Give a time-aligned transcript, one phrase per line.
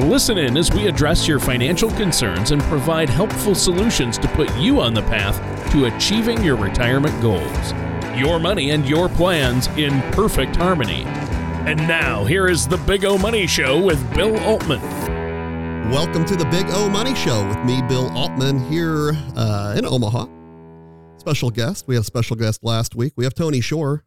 [0.00, 4.80] Listen in as we address your financial concerns and provide helpful solutions to put you
[4.80, 5.40] on the path
[5.72, 7.72] to achieving your retirement goals.
[8.14, 11.04] Your money and your plans in perfect harmony.
[11.66, 14.80] And now, here is the Big O Money Show with Bill Altman.
[15.90, 20.26] Welcome to the Big O Money Show with me, Bill Altman, here uh, in Omaha.
[21.16, 21.86] Special guest.
[21.88, 23.14] We had a special guest last week.
[23.16, 24.04] We have Tony Shore.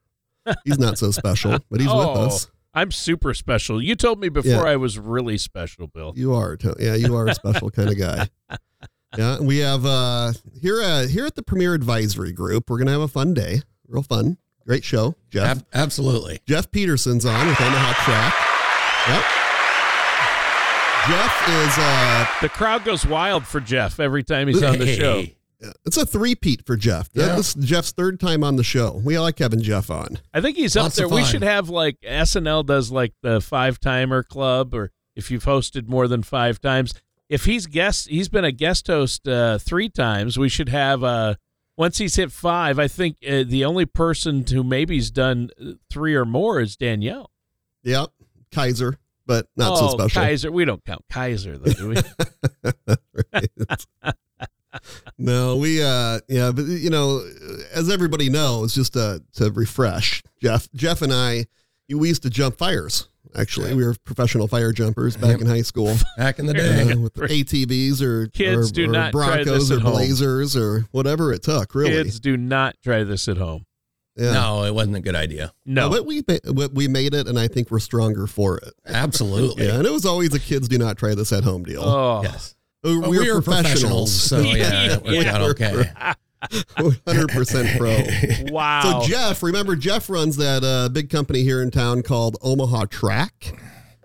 [0.65, 1.97] He's not so special, but he's Oh.
[2.23, 2.47] with us.
[2.73, 3.81] I'm super special.
[3.81, 4.63] You told me before Yeah.
[4.63, 6.13] I was really special, Bill.
[6.15, 8.29] You are, yeah, you are a special kind of guy.
[9.17, 12.69] Yeah, we have uh, here uh, here at the Premier Advisory Group.
[12.69, 15.15] We're gonna have a fun day, real fun, great show.
[15.31, 16.41] Jeff Ab- absolutely.
[16.45, 18.35] Jeff Peterson's on with Omaha Track.
[19.07, 19.25] Yep.
[21.07, 25.23] Jeff is uh, The crowd goes wild for Jeff every time he's on the show.
[25.59, 25.71] Hey.
[25.85, 27.09] it's a three-peat for Jeff.
[27.13, 27.35] Yeah.
[27.35, 29.01] This is Jeff's third time on the show.
[29.03, 30.19] We like having Jeff on.
[30.33, 31.07] I think he's up there.
[31.07, 35.87] We should have like SNL does like the five timer club, or if you've hosted
[35.87, 36.93] more than five times.
[37.27, 40.39] If he's guest, he's been a guest host uh, three times.
[40.39, 41.35] We should have uh,
[41.77, 42.79] once he's hit five.
[42.79, 47.31] I think uh, the only person who maybe's done uh, three or more is Danielle.
[47.83, 48.09] Yep,
[48.51, 50.21] Kaiser, but not oh, so special.
[50.21, 50.51] Kaiser.
[50.51, 51.97] We don't count Kaiser though, do we?
[54.73, 54.81] Right.
[55.17, 57.23] no, we uh yeah, but you know,
[57.73, 61.45] as everybody knows, just to to refresh, Jeff Jeff and I
[61.89, 63.07] we used to jump fires.
[63.35, 65.95] Actually, we were professional fire jumpers back in high school.
[66.17, 66.91] Back in the day.
[66.93, 69.91] Uh, with ATVs or Kids or, do or not try Broncos this or at home.
[69.93, 71.75] Blazers or whatever it took.
[71.75, 73.65] Really, Kids do not try this at home.
[74.15, 74.31] yeah.
[74.31, 75.53] No, it wasn't a good idea.
[75.63, 75.89] No.
[75.89, 78.73] but we but we made it, and I think we're stronger for it.
[78.87, 79.67] Absolutely.
[79.67, 81.83] Yeah, and it was always a kids do not try this at home deal.
[81.83, 82.21] oh.
[82.23, 82.55] Yes.
[82.83, 85.35] Uh, But we we were are professionals, so yeah, it worked Yeah.
[85.35, 85.91] out okay.
[87.05, 87.97] hundred percent pro.
[88.51, 89.01] Wow.
[89.01, 93.53] So Jeff, remember Jeff runs that uh, big company here in town called Omaha Track,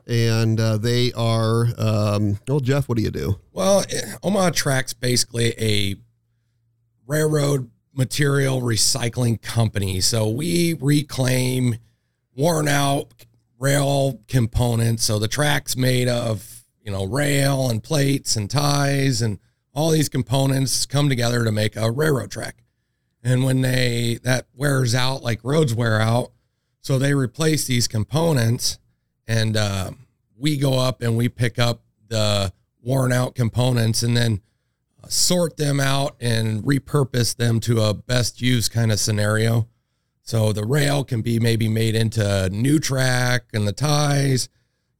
[0.06, 1.68] and uh, they are.
[1.78, 3.38] Um, oh, Jeff, what do you do?
[3.52, 5.94] Well, eh, Omaha Track's basically a
[7.06, 10.00] railroad material recycling company.
[10.00, 11.76] So we reclaim
[12.36, 13.08] worn out
[13.58, 15.04] rail components.
[15.04, 16.53] So the track's made of,
[16.84, 19.40] you know, rail and plates and ties and
[19.74, 22.62] all these components come together to make a railroad track.
[23.22, 26.30] And when they that wears out like roads wear out,
[26.80, 28.78] so they replace these components
[29.26, 29.92] and uh,
[30.36, 32.52] we go up and we pick up the
[32.82, 34.42] worn out components and then
[35.08, 39.68] sort them out and repurpose them to a best use kind of scenario.
[40.22, 44.48] So the rail can be maybe made into new track and the ties.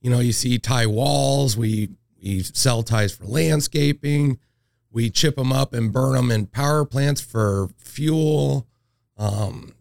[0.04, 1.56] You know, you see tie walls.
[1.56, 1.88] We
[2.22, 4.38] we sell ties for landscaping.
[4.91, 8.69] We chip them up and burn them in power plants for fuel.
[9.16, 9.75] Um,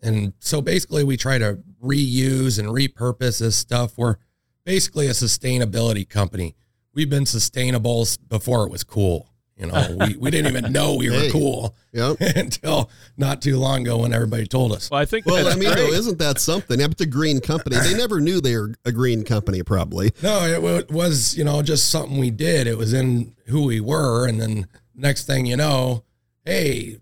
[0.00, 3.98] and so basically, we try to reuse and repurpose this stuff.
[3.98, 4.18] We're
[4.64, 6.54] basically a sustainability company.
[6.94, 9.32] We've been sustainable before it was cool.
[9.58, 11.30] You know, we, we didn't even know we were Hey.
[11.30, 12.16] cool Yep.
[12.36, 14.90] until not too long ago when everybody told us.
[14.90, 16.78] Well, I think Well, I mean, though, isn't that something?
[16.78, 20.12] Yeah, but the green company, they never knew they were a green company, probably.
[20.22, 22.66] No, it wa- was, you know, just something we did.
[22.66, 24.26] It was in who we were.
[24.28, 26.04] And then next thing you know,
[26.44, 26.98] hey,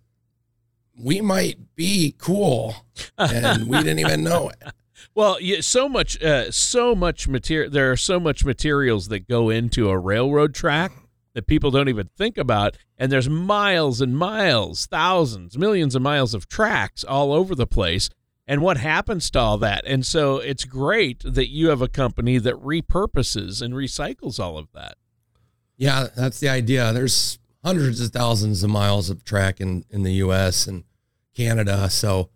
[0.96, 2.76] we might be cool.
[3.18, 4.62] And we didn't even know it.
[5.16, 7.70] Well, yeah, so much, uh, so much material.
[7.70, 10.90] There are so much materials that go into a railroad track
[11.34, 16.32] that people don't even think about, and there's miles and miles, thousands, millions of miles
[16.34, 18.08] of tracks all over the place.
[18.46, 19.84] And what happens to all that?
[19.86, 24.68] And so it's great that you have a company that repurposes and recycles all of
[24.74, 24.96] that.
[25.76, 26.92] Yeah, that's the idea.
[26.92, 30.84] There's hundreds of thousands of miles of track in, in the US and
[31.34, 31.88] Canada.
[31.90, 32.28] So,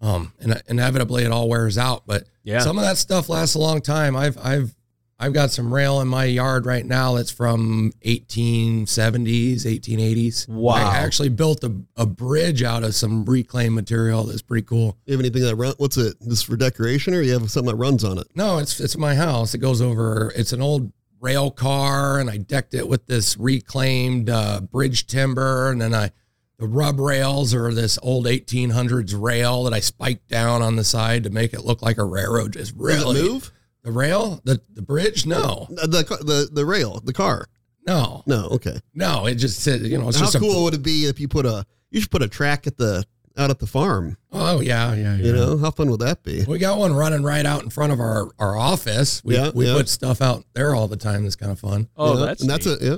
[0.00, 2.58] um, and inevitably it all wears out, but Yeah.
[2.58, 4.16] some of that stuff lasts a long time.
[4.16, 4.74] I've, I've,
[5.18, 10.48] I've got some rail in my yard right now that's from 1870s, 1880s.
[10.48, 10.74] Wow.
[10.74, 14.98] I actually built a, a bridge out of some reclaimed material that's pretty cool.
[15.06, 15.74] You have anything that run?
[15.78, 16.16] What's it?
[16.20, 18.26] This for decoration, or you have something that runs on it?
[18.34, 19.54] No, it's it's my house.
[19.54, 20.32] It goes over.
[20.34, 25.70] It's an old rail car, and I decked it with this reclaimed uh, bridge timber,
[25.70, 26.10] and then I
[26.58, 31.24] the rub rails are this old 1800s rail that I spiked down on the side
[31.24, 32.52] to make it look like a railroad.
[32.52, 33.52] Just really it move?
[33.84, 35.24] The rail, the the bridge.
[35.26, 37.46] No, The, the the the rail, the car.
[37.86, 38.80] No, No, okay.
[38.94, 40.62] no, it just said, you know, it's How just cool a.
[40.64, 43.04] would it be if you put a you should put a track at the
[43.36, 44.16] out at the farm?
[44.32, 45.26] Oh yeah, yeah, yeah.
[45.26, 46.44] You know how fun would that be?
[46.48, 49.22] We got one running right out in front of our, our office.
[49.22, 49.74] We, Yeah, we yeah.
[49.74, 51.24] put stuff out there all the time.
[51.24, 51.88] That's kind of fun.
[51.96, 52.80] Oh, Yeah, that's and that's neat.
[52.80, 52.96] a yeah.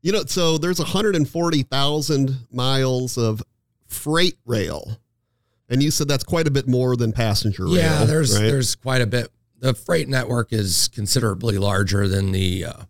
[0.00, 3.42] You know, so there's 140,000 miles of
[3.86, 4.98] freight rail,
[5.68, 7.74] and you said that's quite a bit more than passenger rail.
[7.76, 8.46] Yeah, there's right?
[8.48, 9.28] there's quite a bit.
[9.60, 12.82] The freight network is considerably larger than the uh,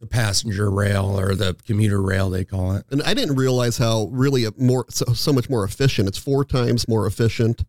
[0.00, 2.86] the passenger rail or the commuter rail they call it.
[2.90, 6.08] And I didn't realize how really more so, so much more efficient.
[6.08, 7.64] It's four times more efficient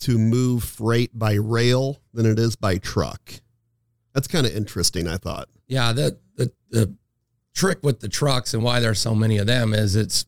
[0.00, 3.32] to move freight by rail than it is by truck.
[4.14, 5.08] That's kind of interesting.
[5.08, 5.48] I thought.
[5.66, 6.94] Yeah, the the the
[7.52, 10.24] trick with the trucks and why there's so many of them is it's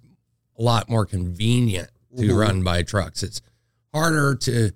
[0.58, 2.36] a lot more convenient to Mhm.
[2.36, 3.22] run by trucks.
[3.22, 3.40] It's
[3.94, 4.72] harder to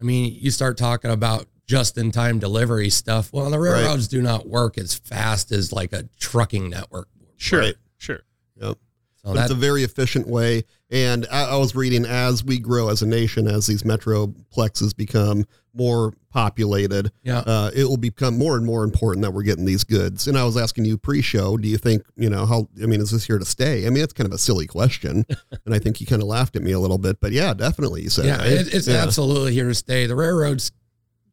[0.00, 3.32] I mean, you start talking about just in time delivery stuff.
[3.32, 7.08] Well, the railroads do not work as fast as like a trucking network.
[7.36, 7.74] sure, Right.
[7.98, 8.20] sure.
[8.60, 8.78] Yep.
[9.24, 10.64] So But it's a very efficient way.
[10.90, 15.46] And I, I was reading as we grow as a nation, as these metroplexes become
[15.72, 17.38] more populated, yeah.
[17.38, 20.28] uh, it will become more and more important that we're getting these goods.
[20.28, 23.10] And I was asking you pre-show, do you think, you know, how, I mean, is
[23.10, 23.86] this here to stay?
[23.86, 25.24] I mean, it's kind of a silly question.
[25.64, 28.02] and I think you kind of laughed at me a little bit, but yeah, definitely
[28.02, 28.52] you said, yeah, right?
[28.52, 29.02] it, it's Yeah.
[29.02, 30.06] absolutely here to stay.
[30.06, 30.70] The railroads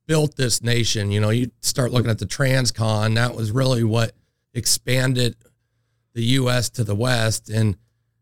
[0.08, 1.12] built this nation.
[1.12, 4.14] You know, you start looking at the Transcon, that was really what
[4.54, 5.36] expanded
[6.14, 6.70] the U.S.
[6.72, 7.50] to the West.
[7.50, 7.78] And,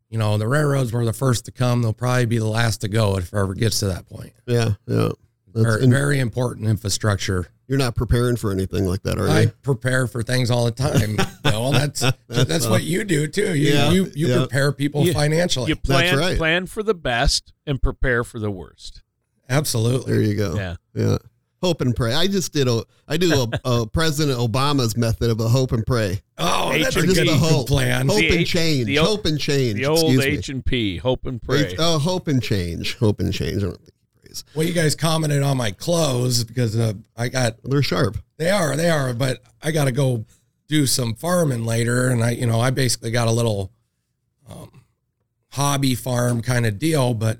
[0.09, 1.81] you know, the railroads were the first to come.
[1.81, 4.33] They'll probably be the last to go if it ever gets to that point.
[4.45, 4.73] Yeah.
[4.87, 5.09] Yeah.
[5.51, 7.47] That's, Very, and very important infrastructure.
[7.67, 9.31] you're not preparing for anything like that, are you?
[9.33, 11.17] I prepare for things all the time.
[11.43, 11.71] Bill.
[11.71, 13.55] That's that's what you do too.
[13.57, 14.37] You Yeah, you, you yeah.
[14.37, 15.69] prepare people You- financially.
[15.69, 16.37] You plan right.
[16.37, 19.01] plan for the best and prepare for the worst.
[19.49, 20.13] Absolutely.
[20.13, 20.55] There you go.
[20.55, 20.75] Yeah.
[20.93, 21.17] Yeah.
[21.61, 22.13] Hope and pray.
[22.13, 25.85] I just did a, I do a, a President Obama's method of a hope and
[25.85, 26.21] pray.
[26.37, 27.07] Oh, that's a H&P.
[27.13, 27.67] good, Just a hope.
[27.67, 28.07] plan.
[28.07, 28.85] Hope The and H- change.
[28.85, 29.75] the hope and change.
[29.77, 30.25] The old Excuse.
[30.25, 31.65] H and P, hope and pray.
[31.67, 32.95] H- oh, hope and change.
[32.97, 33.57] Hope and change.
[33.57, 33.91] I don't think
[34.21, 34.43] he prays.
[34.55, 38.17] Well, you guys commented on my clothes because uh, I got They're sharp.
[38.37, 40.23] they are they are, but I got to go
[40.69, 43.73] do some farming later, and I you know I basically got a little
[44.49, 44.83] um,
[45.51, 47.39] hobby farm kind of deal, but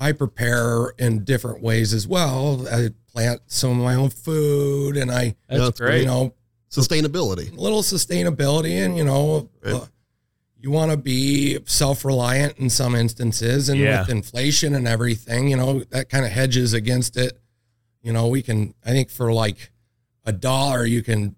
[0.00, 2.66] I prepare in different ways as well.
[2.68, 6.00] I plant some of my own food, and I That's That's great.
[6.00, 6.34] you know
[6.70, 7.56] Sustainability.
[7.56, 9.48] a little sustainability, and you know.
[9.64, 9.74] Right.
[9.74, 9.86] Uh,
[10.58, 14.00] you want to be self-reliant in some instances and Yeah.
[14.00, 17.38] with inflation and everything you know that kind of hedges against it
[18.02, 19.70] you know we can i think for like
[20.24, 21.36] a dollar you can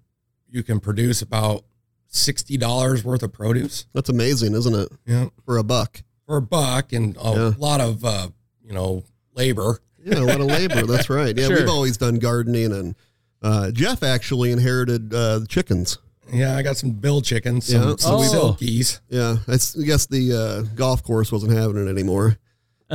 [0.49, 1.65] you can produce about
[2.13, 4.89] $60 worth of produce That's amazing, isn't it?
[5.07, 6.03] yeah For a buck.
[6.25, 7.53] for a buck and a Yeah.
[7.59, 8.29] lot of uh
[8.63, 9.03] you know
[9.35, 10.87] labor Yeah, a lot of labor.
[10.87, 11.37] That's right.
[11.37, 11.57] Yeah, Sure.
[11.59, 12.95] we've always done gardening, and
[13.43, 15.99] uh, Jeff actually inherited uh, the chickens.
[16.33, 17.97] yeah i got some bill chickens some, Yeah.
[17.99, 18.57] some Oh.
[18.59, 22.39] silkies Yeah, I s- I guess the uh, golf course wasn't having it anymore.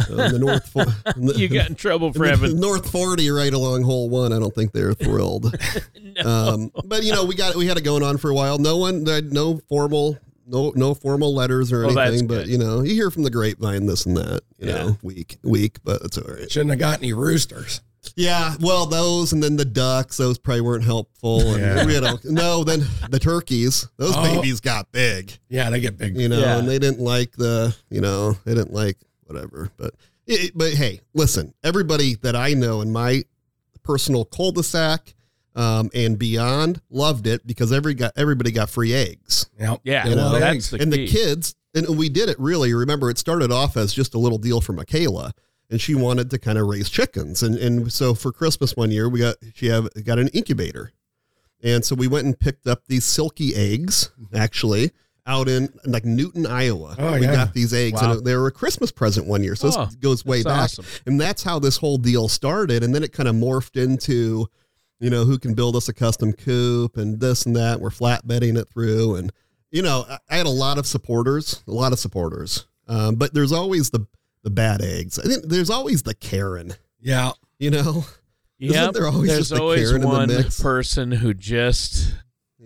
[0.08, 0.80] So in the North, Fo-
[1.18, 4.10] in the- you got in trouble for in the having North Forty right along hole
[4.10, 4.32] one.
[4.34, 5.54] I don't think they're thrilled.
[6.26, 8.58] um, but you know, we got we had it going on for a while.
[8.58, 10.18] No one, there had no formal,
[10.52, 12.28] no no formal letters or oh, Well, anything.
[12.28, 12.48] But good.
[12.50, 14.42] you know, you hear from the grapevine this and that.
[14.60, 14.74] You Yeah.
[14.84, 16.52] know, week week, but it's all right.
[16.52, 17.82] shouldn't have got any roosters
[18.16, 21.40] Yeah, well, those and then the ducks, those probably weren't helpful.
[21.54, 21.86] And Yeah.
[21.86, 24.24] we had a, no, then the turkeys, those Oh.
[24.24, 25.38] babies got big.
[25.50, 26.58] yeah they get big you know, Yeah.
[26.58, 29.70] and they didn't like the, you know, they didn't like whatever.
[29.78, 29.94] But,
[30.28, 33.24] it, but hey, listen, everybody that I know in my
[33.84, 35.14] personal cul-de-sac
[35.56, 40.16] um, and beyond loved it because every got everybody got free eggs, yeah yeah, You
[40.16, 41.06] know, that's the and key.
[41.06, 42.74] the kids, and we did it really.
[42.74, 45.34] Remember, it started off as just a little deal for Michaela.
[45.70, 49.08] And she wanted to kind of raise chickens, and and so for Christmas one year
[49.08, 50.92] we got she have got an incubator,
[51.64, 54.92] and so we went and picked up these silky eggs actually
[55.26, 56.96] out in like Newton, Iowa.
[57.00, 57.36] Oh, we yeah.
[57.36, 58.14] got these eggs, Wow.
[58.18, 59.56] and they were a Christmas present one year.
[59.56, 60.84] So Oh, this goes way back, awesome.
[61.06, 62.84] and that's how this whole deal started.
[62.84, 64.48] And then it kind of morphed into,
[65.02, 67.82] you know, who can build us a custom coop and this and that.
[67.82, 69.34] We're flatbedding it through, and
[69.72, 72.68] you know, I, I had a lot of supporters, a lot of supporters.
[72.88, 74.06] Um, but there's always the
[74.44, 75.20] the bad eggs.
[75.20, 76.74] I think there's always the Karen.
[77.00, 78.06] yeah You know,
[78.60, 80.62] Isn't Yep, there always there's just a always Karen in the one mix?
[80.62, 82.14] person who just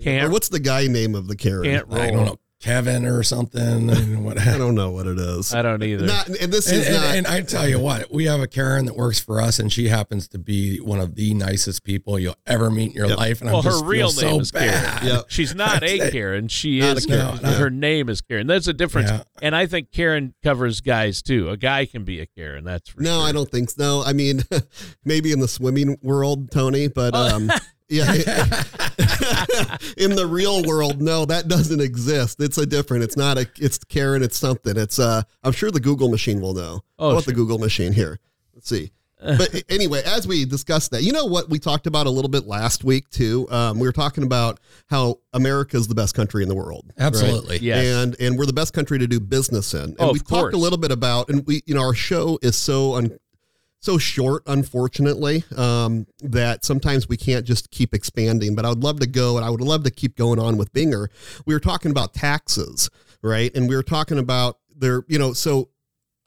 [0.04, 1.64] can't what's the guy name of the Karen?
[1.64, 2.40] can't roll.
[2.66, 5.54] I kevin or something and what I don't know what it is.
[5.54, 6.06] I don't either.
[6.08, 7.16] Not, and this And, is and, not.
[7.16, 9.88] and I tell you what, we have a Karen that works for us, and she
[9.88, 13.18] happens to be one of the nicest people you'll ever meet in your Yep.
[13.18, 13.42] life.
[13.42, 15.06] And well, I'm just her real feel name so is Karen.
[15.08, 15.26] Yep.
[15.28, 16.12] She's not a it.
[16.12, 16.48] Karen.
[16.48, 17.06] She Not is.
[17.06, 17.52] a Karen, no.
[17.52, 18.48] Her name is Karen.
[18.48, 19.12] There's a difference.
[19.12, 19.24] Yeah.
[19.44, 21.50] And I think Karen covers guys too.
[21.50, 22.64] A guy can be a Karen.
[22.64, 23.28] That's for No, sure.
[23.28, 23.76] I don't think so.
[23.84, 24.42] No, I mean,
[25.06, 27.52] maybe in the swimming world, Tony, but um,
[27.90, 28.12] Yeah.
[29.98, 32.42] in the real world, no, that doesn't exist.
[32.42, 33.04] It's a different.
[33.04, 33.48] It's not a.
[33.60, 34.24] It's Karen.
[34.24, 34.78] It's something.
[34.78, 35.24] It's uh.
[35.44, 36.82] I'm sure the Google machine will know.
[37.00, 37.32] Oh, How about sure.
[37.34, 38.20] the Google machine here?
[38.54, 38.92] Let's see.
[39.26, 42.46] But anyway, as we discussed that, you know what we talked about a little bit
[42.46, 43.48] last week too.
[43.50, 46.86] Um, we were talking about how America is the best country in the world.
[47.00, 47.08] right?
[47.08, 47.58] Absolutely.
[47.60, 47.86] Yes.
[47.86, 49.82] and and we're the best country to do business in.
[49.82, 50.54] And Oh, we of talked course.
[50.54, 53.18] a little bit about, and we, you know, our show is so un,
[53.86, 58.56] so short, unfortunately, um, that sometimes we can't just keep expanding.
[58.56, 60.74] But I would love to go, and I would love to keep going on with
[60.74, 61.08] Binger.
[61.46, 62.90] We were talking about taxes,
[63.22, 63.56] right?
[63.56, 65.70] And we were talking about there, you know, so.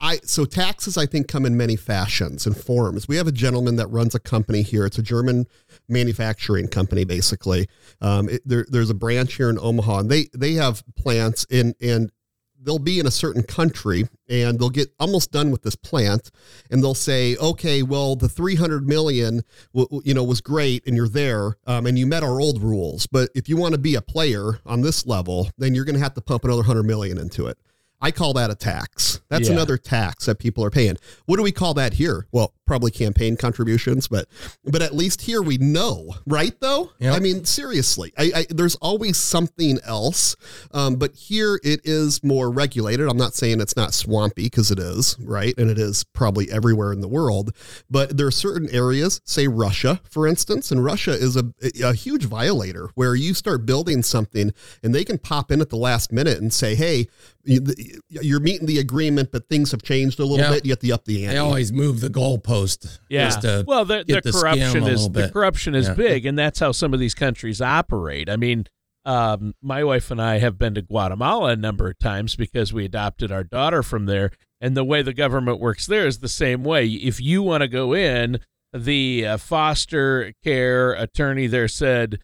[0.01, 3.09] I so taxes I think come in many fashions and forms.
[3.09, 4.85] We have a gentleman that runs a company here.
[4.85, 5.45] It's a German
[5.89, 7.67] manufacturing company, basically.
[7.99, 11.75] Um, it, there, there's a branch here in Omaha, and they they have plants in
[11.81, 12.13] and
[12.61, 16.31] they'll be in a certain country and they'll get almost done with this plant
[16.69, 19.41] and they'll say okay well the 300 million
[20.03, 23.07] you know was great and you're there um, and you met our old rules.
[23.07, 26.01] But if you want to be a player on this level then you're going to
[26.01, 27.57] have to pump another 100 million into it
[28.01, 29.19] I call that a tax.
[29.29, 29.53] That's Yeah.
[29.53, 30.97] another tax that people are paying.
[31.25, 32.27] What do we call that here?
[32.31, 34.27] Well, probably campaign contributions, but
[34.63, 36.53] but at least here we know, right?
[36.61, 37.15] Though Yep.
[37.15, 40.35] I mean, seriously, I, I there's always something else,
[40.71, 43.07] um, but here it is more regulated.
[43.09, 45.53] I'm not saying it's not swampy because it is, right?
[45.57, 47.51] And it is probably everywhere in the world,
[47.89, 51.51] but there are certain areas, say Russia, for instance, and Russia is a,
[51.83, 54.53] a huge violator where you start building something
[54.83, 57.07] and they can pop in at the last minute and say, hey,
[58.09, 60.51] you're meeting the agreement, but things have changed a little Yeah.
[60.51, 60.65] bit.
[60.65, 61.33] You have to up the ante.
[61.35, 62.99] They always move the goalpost.
[63.09, 63.25] Yeah.
[63.25, 65.93] Just to well, the, the the corruption is the corruption is Yeah.
[65.95, 68.29] big, and that's how some of these countries operate.
[68.29, 68.65] I mean,
[69.05, 72.85] um, my wife and I have been to Guatemala a number of times because we
[72.85, 76.63] adopted our daughter from there, and the way the government works there is the same
[76.63, 76.85] way.
[76.87, 78.39] If you want to go in,
[78.73, 82.19] the uh, foster care attorney there said.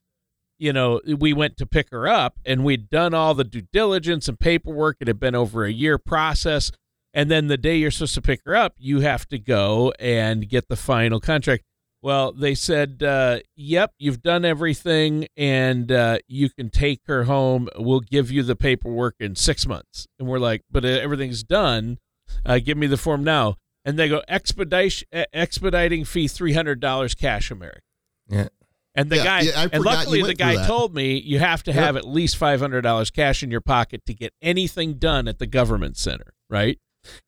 [0.57, 4.27] You know, we went to pick her up and we'd done all the due diligence
[4.27, 4.97] and paperwork.
[4.99, 6.71] It had been over a year process.
[7.13, 10.49] And then the day you're supposed to pick her up, you have to go and
[10.49, 11.63] get the final contract.
[12.01, 17.67] Well, they said, uh, "Yep, you've done everything, and uh, you can take her home.
[17.77, 21.97] We'll give you the paperwork in six months." And we're like, "But uh, everything's done.
[22.45, 26.79] Uh, give me the form now." And they go, "Expedition, uh, expediting fee three hundred
[26.79, 27.81] dollars cash, American."
[28.29, 28.49] Yeah.
[28.95, 31.83] And the Yeah, guy, yeah, and luckily the guy told me you have to Yep.
[31.83, 35.37] have at least five hundred dollars cash in your pocket to get anything done at
[35.37, 36.79] the government center, right?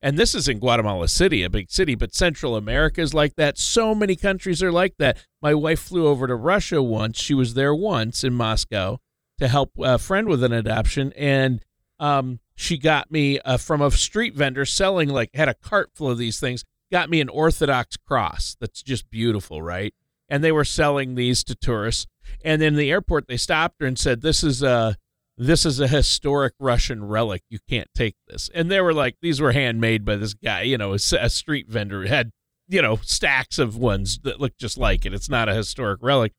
[0.01, 3.59] And this is in Guatemala City, a big city, but Central America is like that.
[3.59, 5.17] So many countries are like that.
[5.41, 7.19] My wife flew over to Russia once.
[7.19, 8.97] She was there once in Moscow
[9.37, 11.63] to help a friend with an adoption, and
[11.99, 16.09] um, she got me uh, from a street vendor selling like had a cart full
[16.09, 16.63] of these things.
[16.91, 19.93] Got me an Orthodox cross that's just beautiful, right?
[20.29, 22.05] And they were selling these to tourists.
[22.43, 24.97] And then the airport, they stopped her and said, "This is a
[25.37, 27.43] this is a historic Russian relic.
[27.49, 30.77] You can't take this." And they were like, "These were handmade by this guy, you
[30.77, 32.31] know, a street vendor It had
[32.67, 35.13] you know stacks of ones that look just like it.
[35.13, 36.33] It's not a historic relic."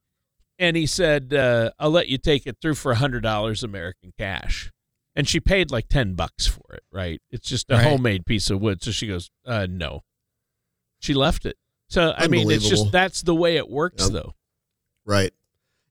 [0.59, 4.13] And he said, uh, "I'll let you take it through for a hundred dollars American
[4.19, 4.71] cash."
[5.17, 6.83] And she paid like ten bucks for it.
[6.93, 7.23] Right?
[7.31, 7.85] It's just a Right.
[7.85, 8.83] homemade piece of wood.
[8.83, 10.03] So she goes, uh, "No."
[11.01, 11.57] She left it.
[11.91, 14.13] So I mean, it's just that's the way it works, Yep.
[14.13, 14.35] though.
[15.07, 15.33] Right.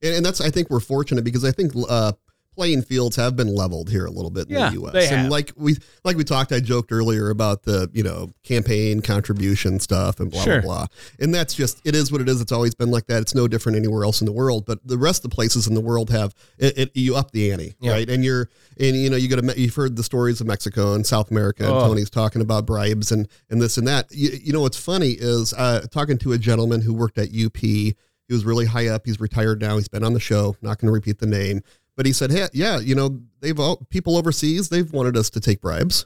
[0.04, 2.12] And, and that's, I think we're fortunate because I think, uh,
[2.58, 5.12] playing fields have been leveled here a little bit in Yeah, the U.S.
[5.12, 9.80] and like we, like we talked, I joked earlier about the, you know, campaign contribution
[9.80, 10.62] stuff and blah, Sure.
[10.64, 10.88] blah, blah.
[11.20, 12.42] And that's just, it is what it is.
[12.42, 13.22] It's always been like that.
[13.22, 15.76] It's no different anywhere else in the world, but the rest of the places in
[15.76, 17.92] the world have it, it you up the ante, Yeah.
[17.92, 18.10] right?
[18.10, 18.50] And you're,
[18.80, 21.64] and you know, you got to, you've heard the stories of Mexico and South America
[21.64, 21.88] and Oh.
[21.88, 24.08] Tony's talking about bribes and, and this and that.
[24.12, 27.58] You, you know, what's funny is, uh, talking to a gentleman who worked at UP,
[27.58, 29.06] he was really high up.
[29.06, 29.78] He's retired now.
[29.78, 30.56] He's been on the show.
[30.62, 31.62] Not going to repeat the name,
[31.98, 34.70] but he said, "Hey, yeah, you know, they've all people overseas.
[34.70, 36.06] They've wanted us to take bribes,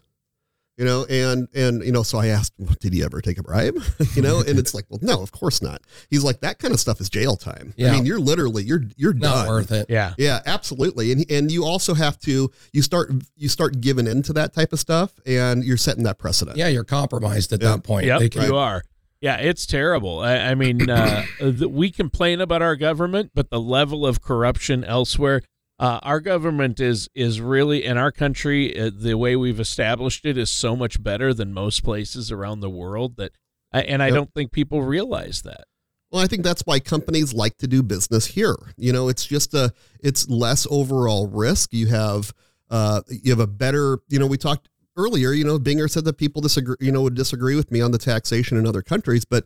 [0.77, 3.43] you know, and and you know." So I asked, well, "Did he ever take a
[3.43, 3.77] bribe?"
[4.15, 6.79] you know, and it's like, "Well, no, of course not." He's like, "That kind of
[6.79, 7.73] stuff is jail time.
[7.79, 9.47] I mean, you're literally you're you're not done.
[9.49, 9.85] worth it.
[9.89, 10.13] Yeah.
[10.17, 11.11] Yeah, absolutely.
[11.11, 14.79] And and you also have to you start you start giving into that type of
[14.79, 16.57] stuff, and you're setting that precedent.
[16.57, 17.75] Yeah, you're compromised at Yeah.
[17.75, 18.05] that point.
[18.07, 18.83] Yep, They you are.
[19.19, 20.21] Yeah, it's terrible.
[20.21, 24.83] I, I mean, uh, th- we complain about our government, but the level of corruption
[24.83, 25.43] elsewhere,
[25.81, 28.79] uh, our government is is really in our country.
[28.79, 32.69] Uh, the way we've established it is so much better than most places around the
[32.69, 33.17] world.
[33.17, 33.31] That,
[33.73, 34.15] I, and I Yep.
[34.15, 35.65] don't think people realize that.
[36.11, 38.55] Well, I think that's why companies like to do business here.
[38.77, 41.73] You know, it's just a it's less overall risk.
[41.73, 42.31] You have
[42.69, 46.17] uh you have a better, you know, we talked earlier, you know, Binger said that
[46.17, 49.45] people disagree, you know, would disagree with me on the taxation in other countries, but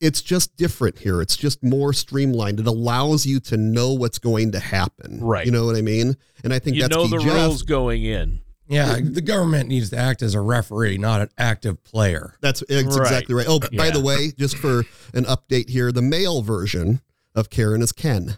[0.00, 1.20] it's just different here.
[1.20, 2.60] It's just more streamlined.
[2.60, 5.20] It allows you to know what's going to happen.
[5.20, 5.44] Right.
[5.46, 6.16] You know what I mean?
[6.42, 7.16] And I think You that's know key.
[7.18, 8.40] the Jeff, rules going in.
[8.68, 12.36] Yeah, the government needs to act as a referee, not an active player.
[12.40, 13.02] That's, that's Right.
[13.08, 13.46] exactly right.
[13.48, 17.00] Oh, by the way, just for an update here, the male version
[17.34, 18.36] of Karen is Ken.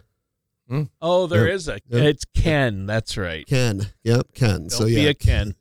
[0.67, 0.83] Hmm.
[1.01, 1.53] Oh, there Yeah.
[1.53, 1.79] is a.
[1.87, 2.01] Yeah.
[2.03, 2.87] It's Ken.
[2.87, 3.45] That's right.
[3.45, 3.87] Ken.
[4.03, 4.59] Yep, Ken.
[4.61, 5.53] Don't so be yeah, a Ken.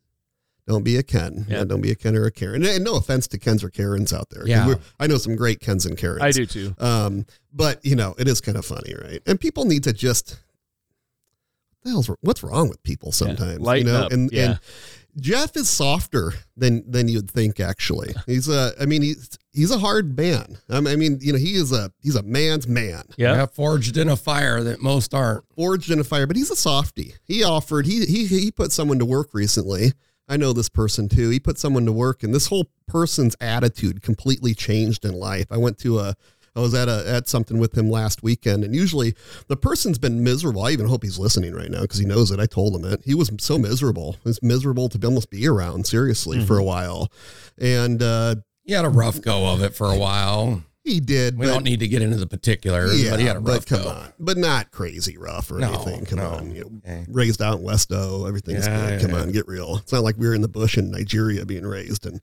[0.72, 1.44] Don't be a Ken.
[1.48, 1.58] Yeah.
[1.58, 1.64] Yeah.
[1.64, 2.62] don't be a Ken or a Karen.
[2.62, 4.46] And, and no offense to Kens or Karens out there.
[4.46, 4.74] Yeah.
[4.98, 6.22] I know some great Kens and Karens.
[6.22, 6.74] I do too.
[6.78, 9.20] Um, but you know, it is kind of funny, right?
[9.26, 10.38] And people need to just
[11.84, 14.02] the hell's what's wrong with people sometimes, lighten you know?
[14.04, 14.44] up, And yeah.
[14.44, 14.60] and
[15.20, 17.60] Jeff is softer than than you'd think.
[17.60, 18.72] Actually, he's a.
[18.80, 20.56] I mean, he's he's a hard man.
[20.70, 23.34] I mean, I mean, you know, he is a he's a man's man, Yeah.
[23.34, 25.44] Yeah, forged in a fire that most aren't.
[25.54, 26.26] forged in a fire.
[26.26, 27.14] But he's a softy.
[27.24, 27.84] He offered.
[27.84, 29.92] He he he put someone to work recently.
[30.28, 31.30] I know this person too.
[31.30, 35.46] He put someone to work, and this whole person's attitude completely changed in life.
[35.50, 36.14] I went to a,
[36.54, 39.14] I was at a at something with him last weekend, and usually
[39.48, 40.62] the person's been miserable.
[40.62, 42.40] I even hope he's listening right now because he knows it.
[42.40, 43.02] I told him it.
[43.04, 44.16] He was so miserable.
[44.20, 47.10] It was miserable to almost be around, seriously, for a while,
[47.58, 50.62] and uh, He had a rough go of it for a while.
[50.84, 51.38] He did.
[51.38, 53.66] We but- don't need to get into the particulars, but he had a rough but
[53.66, 53.88] come go.
[53.90, 56.04] on, but not crazy rough or No, anything.
[56.06, 56.30] Come no.
[56.30, 57.06] on, you know, Okay.
[57.08, 59.00] raised out in West O, everything's Yeah, good.
[59.00, 59.76] yeah, Come on, get real.
[59.76, 62.20] It's not like we were in the bush in Nigeria being raised and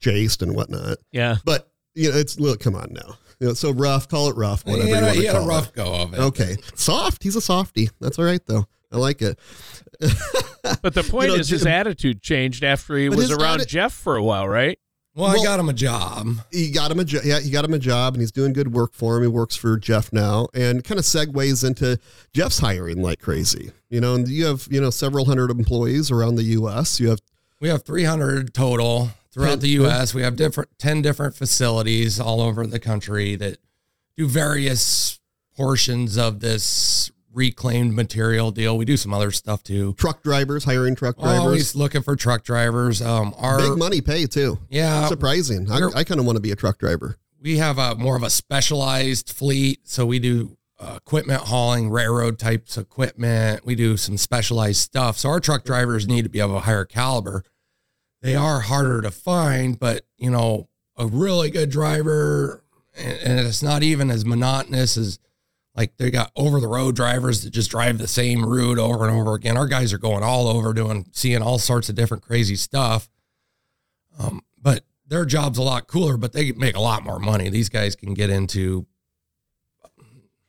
[0.00, 0.98] chased and whatnot.
[1.10, 1.36] Yeah.
[1.44, 3.16] But you know, it's look, come on now.
[3.40, 5.26] You know, so rough, call it rough, whatever He had, you a, want he to
[5.28, 5.74] had a call rough it.
[5.74, 6.18] go of it.
[6.20, 7.22] Okay, soft.
[7.24, 7.88] He's a softy.
[8.00, 8.66] That's all right though.
[8.92, 9.38] I like it.
[10.82, 14.16] But the point know, is, his attitude changed after he was around atti- Jeff for
[14.16, 14.78] a while, right?
[15.20, 16.26] Well, I got him a job.
[16.50, 18.72] he got him a jo- yeah he got him a job and he's doing good
[18.72, 21.98] work for him he works for jeff now and kind of segues into
[22.32, 26.36] jeff's hiring like crazy you know and you have you know several hundred employees around
[26.36, 27.20] the us you have
[27.60, 30.12] We have 300 total throughout the U.S.
[30.14, 33.58] We have different 10 different facilities all over the country that
[34.16, 35.20] do various
[35.56, 38.76] portions of this reclaimed material deal.
[38.76, 39.94] We do some other stuff too.
[39.94, 43.00] truck drivers hiring truck drivers Always looking for truck drivers.
[43.00, 46.50] Um, our big money pay too yeah, surprising i, I kind of want to be
[46.50, 49.80] a truck driver we have a more of a specialized fleet.
[49.88, 53.64] So we do uh, equipment hauling, railroad types equipment.
[53.64, 55.18] We do some specialized stuff.
[55.18, 57.44] So our truck drivers need to be of a higher caliber.
[58.22, 62.62] They are harder to find, but you know, a really good driver,
[62.94, 65.18] and, and it's not even as monotonous as
[65.80, 69.18] like they got over the road drivers that just drive the same route over and
[69.18, 69.56] over again.
[69.56, 73.08] Our guys are going all over doing, seeing all sorts of different crazy stuff.
[74.18, 77.48] Um, but their job's a lot cooler, but they make a lot more money.
[77.48, 78.86] These guys can get into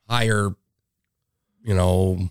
[0.09, 0.49] higher,
[1.63, 2.29] you know,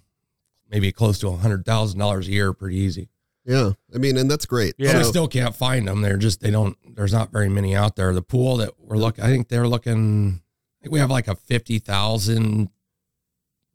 [0.71, 3.09] maybe close to a hundred thousand dollars a year, pretty easy.
[3.47, 4.93] yeah i mean and that's great Yeah.
[4.93, 6.03] But we still can't find them.
[6.03, 6.77] They're just they don't.
[6.95, 8.13] There's not very many out there.
[8.13, 10.43] The pool that we're looking, I think they're looking.
[10.43, 12.69] I think we have like a fifty thousand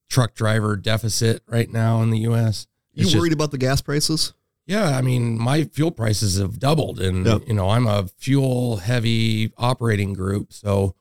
[0.10, 2.68] truck driver deficit right now in the U.S.
[2.94, 4.34] you It's just- worried about the gas prices
[4.68, 7.42] Yeah, I mean, my fuel prices have doubled, and Yep.
[7.48, 10.96] you know, I'm a fuel heavy operating group, so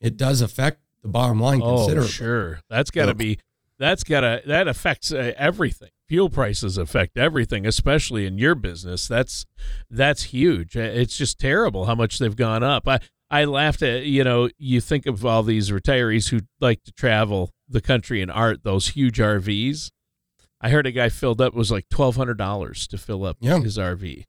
[0.00, 2.10] it does affect the bottom line Oh, considerably.
[2.10, 2.60] sure.
[2.68, 3.16] That's got to Yep.
[3.18, 3.38] be.
[3.78, 4.42] That's got to.
[4.46, 5.90] That affects uh, everything.
[6.08, 9.06] Fuel prices affect everything, especially in your business.
[9.08, 9.46] That's
[9.90, 10.76] that's huge.
[10.76, 12.86] Uh, It's just terrible how much they've gone up.
[12.88, 12.98] I
[13.30, 17.50] I laughed at you know you think of all these retirees who like to travel
[17.74, 19.90] the country in art those huge RVs.
[20.60, 23.60] I heard a guy filled up was like twelve hundred dollars to fill up Yeah.
[23.60, 24.24] his RV.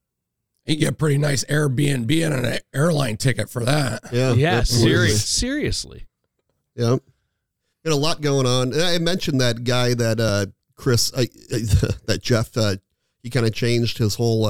[0.66, 4.02] You get a pretty nice Airbnb and an airline ticket for that.
[4.12, 4.92] yeah Yeah, absolutely.
[5.10, 6.06] serious, seriously.
[6.76, 6.98] Yeah.
[7.86, 8.74] And a lot going on.
[8.74, 11.26] And I mentioned that guy that uh Chris uh,
[12.08, 12.76] that Jeff uh
[13.24, 14.46] he kind of changed his whole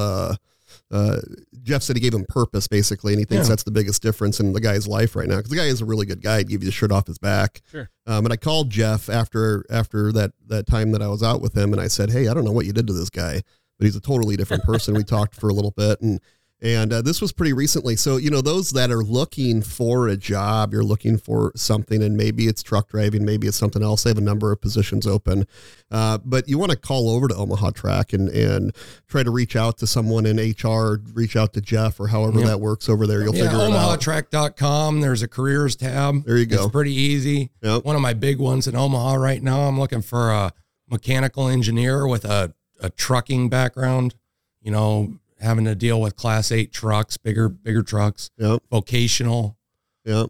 [0.92, 1.20] uh
[1.62, 3.50] Jeff said he gave him purpose basically and he thinks Yeah.
[3.50, 5.84] that's the biggest difference in the guy's life right now cuz the guy is a
[5.84, 6.38] really good guy.
[6.38, 7.60] He'd give you the shirt off his back.
[7.70, 7.90] Sure.
[8.06, 11.54] Um and I called Jeff after after that that time that I was out with
[11.56, 13.42] him and I said, "Hey, I don't know what you did to this guy,
[13.78, 16.20] but he's a totally different person." we talked for a little bit and
[16.62, 17.96] and uh, this was pretty recently.
[17.96, 22.16] So, you know, those that are looking for a job, you're looking for something, and
[22.16, 24.04] maybe it's truck driving, maybe it's something else.
[24.04, 25.46] They have a number of positions open.
[25.90, 28.74] Uh, but you want to call over to Omaha Track and, and
[29.06, 32.46] try to reach out to someone in HR, reach out to Jeff or however Yeah.
[32.46, 33.22] that works over there.
[33.22, 34.00] You'll yeah, figure it out.
[34.00, 35.00] omahatrack.com.
[35.02, 36.24] There's a careers tab.
[36.24, 36.64] There you go.
[36.64, 37.50] It's pretty easy.
[37.62, 37.84] Yep.
[37.84, 40.52] One of my big ones in Omaha right now, I'm looking for a
[40.88, 44.14] mechanical engineer with a, a trucking background,
[44.62, 48.62] you know, having to deal with class eight trucks, bigger, bigger trucks, Yep.
[48.70, 49.56] vocational.
[50.04, 50.24] Yeah,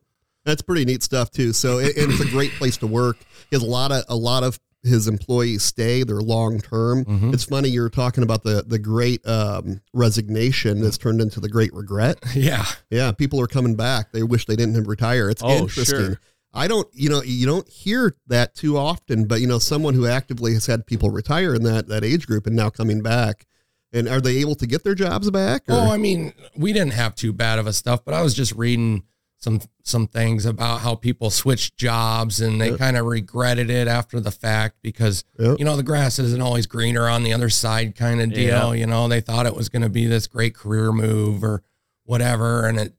[0.45, 1.53] that's pretty neat stuff too.
[1.53, 3.19] So, it, and it's a great place to work.
[3.51, 7.05] He has a lot of a lot of his employees stay, they're long term.
[7.05, 7.35] Mhm.
[7.35, 11.73] It's funny you're talking about the the great um, resignation that's turned into the great
[11.75, 12.19] regret.
[12.35, 12.64] Yeah.
[12.90, 14.12] Yeah, people are coming back.
[14.12, 15.29] They wish they didn't retire.
[15.29, 15.99] It's Oh, interesting.
[15.99, 16.21] sure.
[16.55, 20.07] I don't, you know, you don't hear that too often, but you know, someone who
[20.07, 23.45] actively has had people retire in that that age group and now coming back,
[23.92, 25.62] and are they able to get their jobs back?
[25.68, 28.35] or- Oh, I mean, we didn't have too bad of a stuff, but I was
[28.35, 29.05] just reading
[29.38, 32.77] some some things about how people switched jobs and they Yeah.
[32.79, 35.55] kind of regretted it after the fact because Yeah.
[35.59, 38.75] you know the grass isn't always greener on the other side kind of deal.
[38.75, 38.81] Yeah.
[38.81, 41.62] You know, they thought it was going to be this great career move or
[42.05, 42.94] whatever, and it,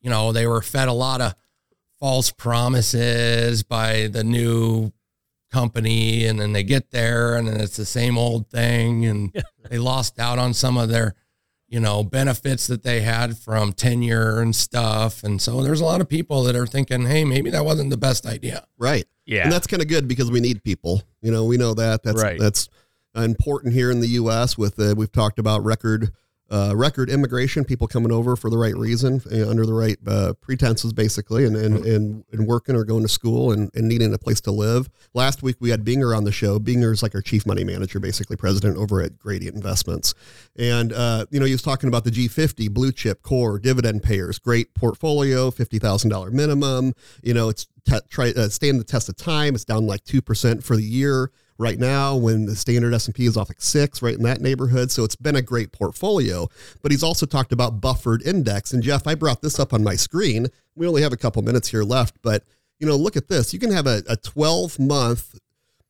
[0.00, 1.34] you know, they were fed a lot of
[2.00, 4.90] false promises by the new
[5.54, 9.32] company and then they get there and then it's the same old thing and
[9.70, 11.14] they lost out on some of their
[11.68, 16.00] you know benefits that they had from tenure and stuff and so there's a lot
[16.00, 19.06] of people that are thinking hey maybe that wasn't the best idea right.
[19.26, 19.44] Yeah.
[19.44, 21.02] And that's kind of good because we need people.
[21.22, 22.02] You know, we know that.
[22.02, 22.38] That's Right.
[22.38, 22.68] that's
[23.16, 24.58] important here in the U.S.
[24.58, 26.12] With uh, we've talked about record
[26.54, 30.32] uh, record immigration, people coming over for the right reason, uh, under the right uh,
[30.40, 34.18] pretenses, basically, and and, and and working or going to school and, and needing a
[34.18, 34.88] place to live.
[35.14, 36.60] Last week we had Binger on the show.
[36.60, 40.14] Binger is like our chief money manager, basically president over at Gradient Investments,
[40.56, 44.38] and uh, you know he was talking about the G50 blue chip core dividend payers,
[44.38, 46.92] great portfolio, fifty thousand dollar minimum.
[47.24, 49.56] You know it's te- try uh, stand the test of time.
[49.56, 53.36] It's down like two percent for the year right now when the standard S&P is
[53.36, 56.48] off like 6 right in that neighborhood so it's been a great portfolio
[56.82, 59.94] but he's also talked about buffered index and Jeff I brought this up on my
[59.94, 60.48] screen.
[60.74, 62.44] We only have a couple minutes here left but
[62.78, 63.52] you know look at this.
[63.52, 65.38] You can have a, a 12 month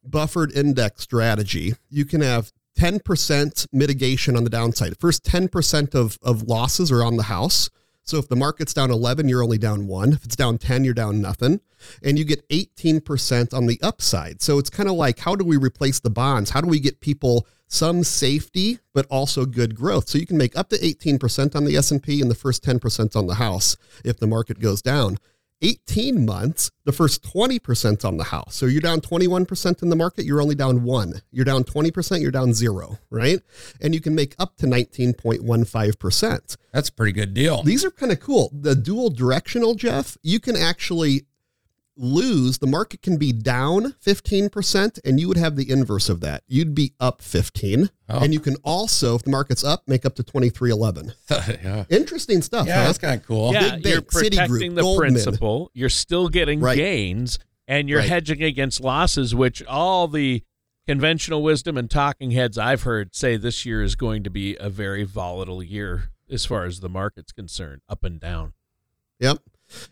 [0.04, 1.74] buffered index strategy.
[1.88, 4.98] You can have 10% mitigation on the downside.
[4.98, 7.70] First 10% of, of losses are on the house
[8.04, 10.12] so if the market's down 11, you're only down one.
[10.12, 11.60] If it's down 10, you're down nothing.
[12.02, 14.42] And you get 18% on the upside.
[14.42, 16.50] So it's kind of like, how do we replace the bonds?
[16.50, 20.08] How do we get people some safety, but also good growth?
[20.10, 23.26] So you can make up to 18% on the S&P and the first 10% on
[23.26, 25.18] the house if the market goes down.
[25.62, 28.54] 18 months, the first 20% on the house.
[28.54, 31.22] So you're down 21% in the market, you're only down one.
[31.30, 33.40] You're down 20%, you're down zero, right?
[33.80, 36.56] And you can make up to 19.15%.
[36.72, 38.50] that's a pretty good deal These are kind of cool.
[38.52, 41.26] The dual directional, Jeff, you can actually
[41.96, 42.58] lose.
[42.58, 46.42] The market can be down 15%, and you would have the inverse of that.
[46.48, 47.90] You'd be up 15.
[48.08, 48.18] Oh.
[48.20, 51.12] And you can also, if the market's up, make up to 2311.
[51.62, 52.84] yeah Interesting stuff, yeah huh?
[52.86, 55.12] that's kind of cool yeah, Big you're Bank, Citigroup, protecting the Goldman.
[55.14, 55.70] principal.
[55.74, 56.76] You're still getting Right.
[56.76, 58.08] gains, and you're Right.
[58.08, 60.42] hedging against losses, which all the
[60.86, 64.68] conventional wisdom and talking heads I've heard say this year is going to be a
[64.68, 68.52] very volatile year as far as the market's concerned, up and down.
[69.20, 69.38] Yep.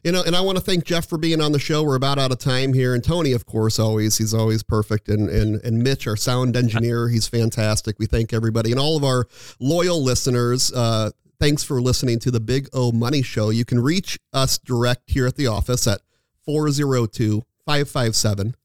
[0.05, 1.83] You know, and I want to thank Jeff for being on the show.
[1.83, 5.29] We're about out of time here, and Tony, of course, always he's always perfect, and
[5.29, 7.99] and and Mitch, our sound engineer, he's fantastic.
[7.99, 9.27] We thank everybody and all of our
[9.59, 10.73] loyal listeners.
[10.73, 13.51] Uh, thanks for listening to the Big O Money Show.
[13.51, 16.01] You can reach us direct here at the office at
[16.45, 18.57] 402 557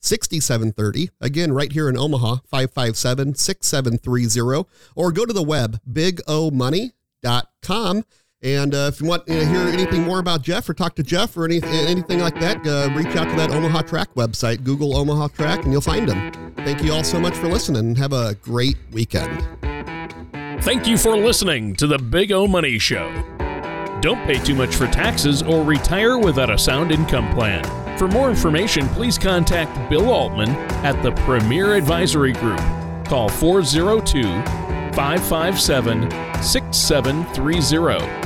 [0.00, 1.10] 6730.
[1.20, 4.68] Again, right here in Omaha, 557 6730.
[4.94, 8.04] Or go to the web, bigomoney.com.
[8.46, 11.36] And uh, if you want to hear anything more about Jeff or talk to Jeff
[11.36, 14.62] or any, anything like that, uh, reach out to that Omaha Track website.
[14.62, 16.54] Google Omaha Track and you'll find him.
[16.58, 17.96] Thank you all so much for listening.
[17.96, 19.44] Have a great weekend.
[20.62, 23.10] Thank you for listening to the Big O Money Show.
[24.00, 27.64] Don't pay too much for taxes or retire without a sound income plan.
[27.98, 30.50] For more information, please contact Bill Altman
[30.84, 32.60] at the Premier Advisory Group.
[33.06, 34.22] Call 402
[34.94, 36.10] 557
[36.44, 38.25] 6730